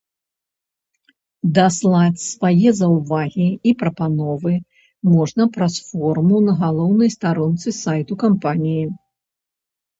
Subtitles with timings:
[1.57, 4.53] Даслаць свае заўвагі і прапановы
[5.15, 8.85] можна праз форму на галоўнай старонцы сайту кампаніі.